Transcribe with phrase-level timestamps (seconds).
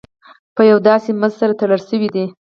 [0.55, 2.25] په یو داسې مزي سره تړل شوي دي.